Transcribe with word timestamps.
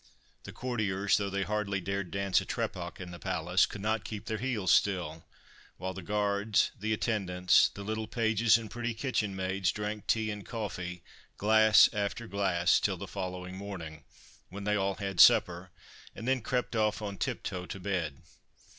The 0.45 0.51
courtiers, 0.51 1.17
though 1.17 1.29
they 1.29 1.43
hardly 1.43 1.79
dared 1.79 2.09
dance 2.09 2.41
a 2.41 2.45
Trepak 2.47 2.99
in 2.99 3.11
the 3.11 3.19
palace, 3.19 3.67
could 3.67 3.81
not 3.81 4.03
keep 4.03 4.25
their 4.25 4.39
heels 4.39 4.71
still; 4.71 5.23
while 5.77 5.93
the 5.93 6.01
guards, 6.01 6.71
the 6.75 6.91
attendants, 6.91 7.69
the 7.75 7.83
little 7.83 8.07
pages 8.07 8.57
and 8.57 8.71
pretty 8.71 8.95
kitchen 8.95 9.35
maids, 9.35 9.71
drank 9.71 10.07
tea 10.07 10.31
and 10.31 10.43
coffee, 10.43 11.03
glass 11.37 11.87
after 11.93 12.25
glass, 12.25 12.79
till 12.79 12.97
the 12.97 13.05
following 13.07 13.55
morning, 13.55 14.03
when 14.49 14.63
they 14.63 14.75
all 14.75 14.95
had 14.95 15.19
supper, 15.19 15.69
and 16.15 16.27
then 16.27 16.41
crept 16.41 16.75
off 16.75 17.03
on 17.03 17.15
tip 17.19 17.43
toe 17.43 17.67
to 17.67 17.79
bed. 17.79 18.23